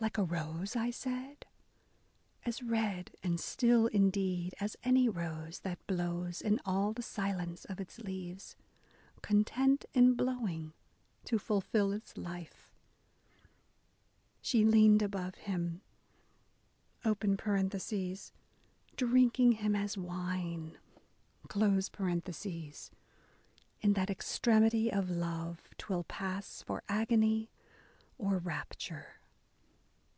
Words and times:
Like 0.00 0.18
a 0.18 0.22
rose, 0.22 0.76
I 0.76 0.90
said? 0.90 1.46
As 2.44 2.62
red 2.62 3.16
and 3.22 3.40
still 3.40 3.86
indeed 3.86 4.54
as 4.60 4.76
any 4.84 5.08
rose, 5.08 5.60
That 5.60 5.78
blows 5.86 6.42
in 6.42 6.60
all 6.66 6.92
the 6.92 7.00
silence 7.00 7.64
of 7.64 7.80
its 7.80 7.98
leaves, 8.00 8.54
Content, 9.22 9.86
in 9.94 10.12
blowing, 10.12 10.74
to 11.24 11.38
fulfil 11.38 11.90
its 11.90 12.18
life.... 12.18 12.74
She 14.42 14.62
leaned 14.62 15.00
above 15.00 15.36
him, 15.36 15.80
(drinking 18.94 19.52
him 19.52 19.74
as 19.74 19.96
wine) 19.96 20.76
In 21.56 22.10
that 23.94 24.10
extremity 24.10 24.92
of 24.92 25.08
love, 25.08 25.70
'twill 25.78 26.04
pass 26.04 26.60
For 26.60 26.82
agony 26.90 27.48
or 28.18 28.36
rapture 28.36 29.06